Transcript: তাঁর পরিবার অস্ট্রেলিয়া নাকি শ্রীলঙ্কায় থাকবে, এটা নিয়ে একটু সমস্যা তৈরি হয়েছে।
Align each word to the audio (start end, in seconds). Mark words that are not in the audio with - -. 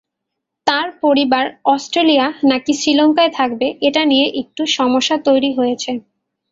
তাঁর 0.67 0.87
পরিবার 1.01 1.45
অস্ট্রেলিয়া 1.65 2.27
নাকি 2.43 2.71
শ্রীলঙ্কায় 2.73 3.31
থাকবে, 3.33 3.67
এটা 3.81 4.01
নিয়ে 4.05 4.27
একটু 4.41 4.61
সমস্যা 4.77 5.15
তৈরি 5.27 5.49
হয়েছে। 5.57 5.91